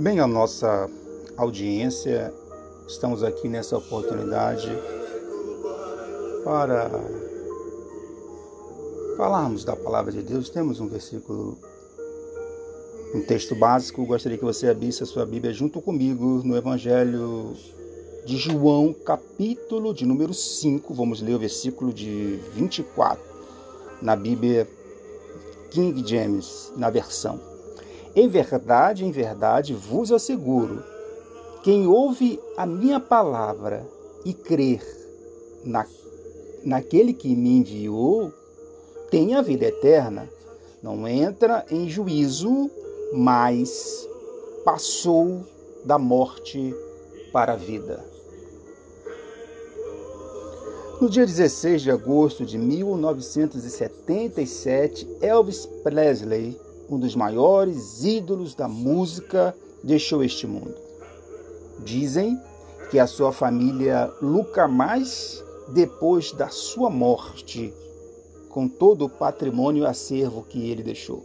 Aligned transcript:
Bem, 0.00 0.20
a 0.20 0.28
nossa 0.28 0.88
audiência, 1.36 2.32
estamos 2.86 3.24
aqui 3.24 3.48
nessa 3.48 3.76
oportunidade 3.76 4.68
para 6.44 6.88
falarmos 9.16 9.64
da 9.64 9.74
palavra 9.74 10.12
de 10.12 10.22
Deus. 10.22 10.50
Temos 10.50 10.78
um 10.78 10.86
versículo, 10.86 11.58
um 13.12 13.22
texto 13.22 13.56
básico. 13.56 14.06
Gostaria 14.06 14.38
que 14.38 14.44
você 14.44 14.68
abrisse 14.68 15.02
a 15.02 15.06
sua 15.06 15.26
Bíblia 15.26 15.52
junto 15.52 15.82
comigo 15.82 16.42
no 16.44 16.56
Evangelho 16.56 17.56
de 18.24 18.36
João, 18.36 18.94
capítulo 19.04 19.92
de 19.92 20.06
número 20.06 20.32
5. 20.32 20.94
Vamos 20.94 21.20
ler 21.20 21.34
o 21.34 21.40
versículo 21.40 21.92
de 21.92 22.38
24 22.54 23.20
na 24.00 24.14
Bíblia 24.14 24.64
King 25.72 26.08
James, 26.08 26.72
na 26.76 26.88
versão. 26.88 27.57
Em 28.18 28.26
verdade, 28.26 29.04
em 29.04 29.12
verdade 29.12 29.74
vos 29.74 30.10
asseguro: 30.10 30.82
quem 31.62 31.86
ouve 31.86 32.40
a 32.56 32.66
minha 32.66 32.98
palavra 32.98 33.86
e 34.24 34.34
crer 34.34 34.82
na, 35.64 35.86
naquele 36.64 37.12
que 37.12 37.36
me 37.36 37.58
enviou, 37.58 38.32
tem 39.08 39.36
a 39.36 39.40
vida 39.40 39.66
eterna. 39.66 40.28
Não 40.82 41.06
entra 41.06 41.64
em 41.70 41.88
juízo, 41.88 42.68
mas 43.12 44.04
passou 44.64 45.46
da 45.84 45.96
morte 45.96 46.74
para 47.32 47.52
a 47.52 47.56
vida. 47.56 48.04
No 51.00 51.08
dia 51.08 51.24
16 51.24 51.82
de 51.82 51.92
agosto 51.92 52.44
de 52.44 52.58
1977, 52.58 55.08
Elvis 55.20 55.66
Presley, 55.84 56.58
um 56.88 56.98
dos 56.98 57.14
maiores 57.14 58.04
ídolos 58.04 58.54
da 58.54 58.66
música, 58.66 59.54
deixou 59.82 60.24
este 60.24 60.46
mundo. 60.46 60.74
Dizem 61.84 62.38
que 62.90 62.98
a 62.98 63.06
sua 63.06 63.32
família 63.32 64.10
lucra 64.20 64.66
mais 64.66 65.44
depois 65.68 66.32
da 66.32 66.48
sua 66.48 66.88
morte, 66.88 67.72
com 68.48 68.66
todo 68.66 69.04
o 69.04 69.08
patrimônio 69.08 69.86
acervo 69.86 70.42
que 70.42 70.70
ele 70.70 70.82
deixou. 70.82 71.24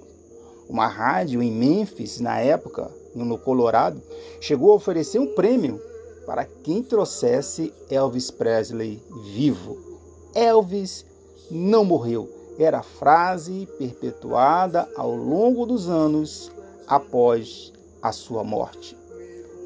Uma 0.70 0.88
rádio 0.88 1.42
em 1.42 1.52
Memphis, 1.52 2.20
na 2.20 2.40
época, 2.40 2.92
no 3.16 3.38
Colorado, 3.38 4.02
chegou 4.42 4.72
a 4.72 4.76
oferecer 4.76 5.20
um 5.20 5.34
prêmio 5.34 5.80
para 6.26 6.46
quem 6.46 6.82
trouxesse 6.82 7.74
Elvis 7.90 8.32
Presley 8.32 9.02
vivo. 9.34 9.78
Elvis 10.34 11.06
não 11.52 11.84
morreu. 11.86 12.43
Era 12.58 12.84
frase 12.84 13.68
perpetuada 13.78 14.88
ao 14.96 15.16
longo 15.16 15.66
dos 15.66 15.90
anos 15.90 16.52
após 16.88 17.74
a 18.02 18.12
sua 18.12 18.44
morte. 18.44 18.98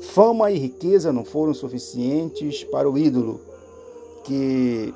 Fama 0.01 0.51
e 0.51 0.57
riqueza 0.57 1.11
não 1.11 1.25
foram 1.25 1.53
suficientes 1.53 2.63
para 2.63 2.89
o 2.89 2.97
ídolo, 2.97 3.41
que 4.23 4.93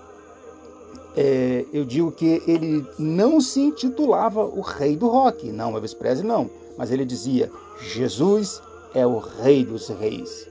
é, 1.15 1.65
eu 1.73 1.83
digo 1.83 2.11
que 2.11 2.41
ele 2.47 2.85
não 2.97 3.41
se 3.41 3.59
intitulava 3.59 4.45
o 4.45 4.61
rei 4.61 4.95
do 4.95 5.07
rock, 5.07 5.51
não, 5.51 5.75
Elvis 5.75 5.93
Presley 5.93 6.27
não, 6.27 6.49
mas 6.77 6.91
ele 6.91 7.03
dizia: 7.03 7.51
Jesus 7.81 8.61
é 8.93 9.05
o 9.05 9.17
rei 9.17 9.65
dos 9.65 9.89
reis. 9.89 10.47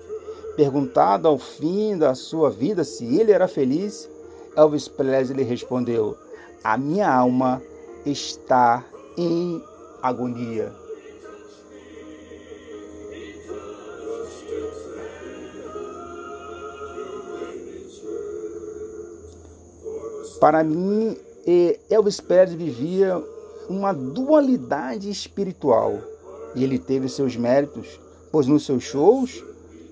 Perguntado 0.56 1.28
ao 1.28 1.38
fim 1.38 1.96
da 1.96 2.14
sua 2.14 2.50
vida 2.50 2.84
se 2.84 3.04
ele 3.18 3.32
era 3.32 3.48
feliz, 3.48 4.10
Elvis 4.56 4.88
Presley 4.88 5.44
respondeu: 5.44 6.16
A 6.62 6.76
minha 6.76 7.10
alma 7.10 7.62
está 8.04 8.84
em 9.16 9.62
agonia. 10.02 10.70
Para 20.38 20.62
mim, 20.62 21.16
Elvis 21.88 22.20
Presley 22.20 22.56
vivia 22.56 23.22
uma 23.68 23.92
dualidade 23.94 25.08
espiritual 25.10 25.98
e 26.54 26.62
ele 26.62 26.78
teve 26.78 27.08
seus 27.08 27.36
méritos, 27.36 27.98
pois 28.30 28.46
nos 28.46 28.66
seus 28.66 28.82
shows 28.82 29.42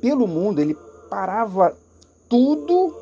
pelo 0.01 0.27
mundo, 0.27 0.61
ele 0.61 0.77
parava 1.09 1.75
tudo 2.29 2.95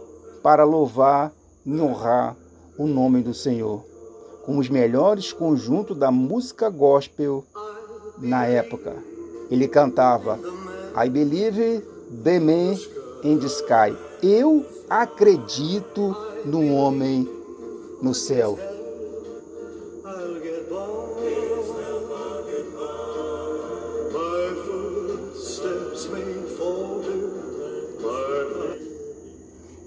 para 0.43 0.65
louvar 0.65 1.33
e 1.65 1.81
honrar 1.81 2.37
o 2.79 2.87
nome 2.87 3.23
do 3.23 3.33
Senhor, 3.33 3.85
com 4.45 4.59
os 4.59 4.69
melhores 4.69 5.33
conjuntos 5.33 5.97
da 5.97 6.11
música 6.11 6.69
gospel 6.69 7.45
na 8.19 8.47
época. 8.47 8.95
Ele 9.51 9.67
cantava 9.69 10.39
I 10.97 11.09
Believe 11.09 11.83
the 12.23 12.39
Man 12.41 12.77
in 13.23 13.39
the 13.39 13.47
Sky. 13.47 13.97
Eu 14.23 14.65
acredito 14.89 16.15
no 16.45 16.75
homem 16.75 17.29
no 18.03 18.15
céu. 18.15 18.59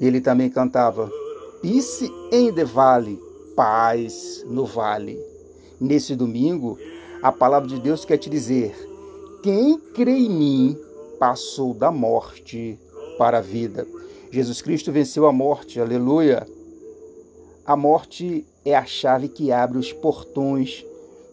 Ele 0.01 0.21
também 0.21 0.49
cantava 0.49 1.11
Peace 1.61 2.09
in 2.31 2.53
the 2.53 2.63
Valley, 2.63 3.19
paz 3.53 4.45
no 4.47 4.65
vale. 4.65 5.19
Nesse 5.77 6.15
domingo, 6.15 6.79
a 7.21 7.33
palavra 7.33 7.67
de 7.67 7.81
Deus 7.81 8.05
quer 8.05 8.17
te 8.17 8.29
dizer: 8.29 8.73
quem 9.43 9.77
crê 9.77 10.19
em 10.19 10.29
mim 10.29 10.77
passou 11.19 11.73
da 11.73 11.91
morte 11.91 12.79
para 13.17 13.39
a 13.39 13.41
vida. 13.41 13.85
Jesus 14.31 14.61
Cristo 14.61 14.89
venceu 14.93 15.25
a 15.25 15.33
morte, 15.33 15.81
aleluia. 15.81 16.47
A 17.65 17.75
morte 17.75 18.45
é 18.63 18.73
a 18.73 18.85
chave 18.85 19.27
que 19.27 19.51
abre 19.51 19.77
os 19.77 19.91
portões 19.91 20.85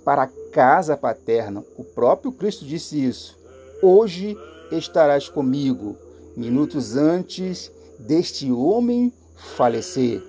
para 0.05 0.25
a 0.25 0.31
casa 0.51 0.97
paterna. 0.97 1.65
O 1.79 1.85
próprio 1.85 2.33
Cristo 2.33 2.65
disse 2.65 3.05
isso. 3.05 3.39
Hoje 3.81 4.37
estarás 4.73 5.29
comigo. 5.29 5.97
Minutos 6.37 6.97
antes 6.97 7.71
deste 8.01 8.51
homem 8.51 9.13
falecer. 9.37 10.23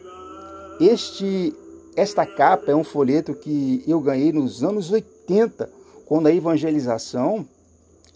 Este 0.79 1.53
esta 1.95 2.27
capa 2.27 2.71
é 2.71 2.75
um 2.75 2.83
folheto 2.83 3.33
que 3.33 3.83
eu 3.87 3.99
ganhei 3.99 4.31
nos 4.31 4.63
anos 4.63 4.91
80, 4.91 5.67
quando 6.05 6.27
a 6.27 6.31
evangelização 6.31 7.43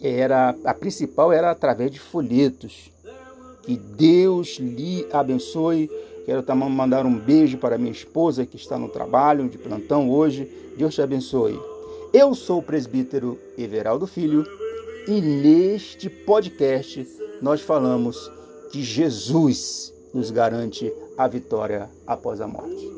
era 0.00 0.54
a 0.64 0.72
principal 0.72 1.32
era 1.32 1.50
através 1.50 1.90
de 1.90 1.98
folhetos. 1.98 2.92
Que 3.62 3.76
Deus 3.76 4.58
lhe 4.60 5.04
abençoe. 5.12 5.90
Quero 6.24 6.44
também 6.44 6.70
mandar 6.70 7.04
um 7.04 7.18
beijo 7.18 7.58
para 7.58 7.76
minha 7.76 7.90
esposa 7.90 8.46
que 8.46 8.56
está 8.56 8.78
no 8.78 8.88
trabalho 8.88 9.48
de 9.48 9.58
plantão 9.58 10.08
hoje. 10.08 10.48
Deus 10.76 10.94
te 10.94 11.02
abençoe. 11.02 11.58
Eu 12.12 12.36
sou 12.36 12.60
o 12.60 12.62
presbítero 12.62 13.36
Everaldo 13.58 14.06
Filho 14.06 14.46
e 15.08 15.20
neste 15.20 16.08
podcast 16.08 17.04
nós 17.40 17.60
falamos 17.60 18.30
que 18.70 18.80
Jesus 18.80 19.92
nos 20.12 20.30
garante 20.30 20.92
a 21.16 21.26
vitória 21.26 21.88
após 22.06 22.40
a 22.40 22.46
morte. 22.46 22.91